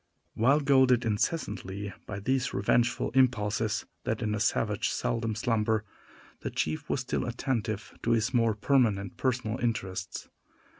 [0.33, 5.85] While goaded incessantly by these revengeful impulses that in a savage seldom slumber,
[6.39, 10.27] the chief was still attentive to his more permanent personal interests.